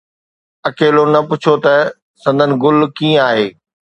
[0.69, 1.75] اڪيلو، نه پڇو ته
[2.21, 3.45] سندن گل ڪيئن آهي